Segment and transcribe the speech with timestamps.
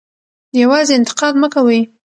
[0.61, 1.81] یوازې انتقاد مه کوئ.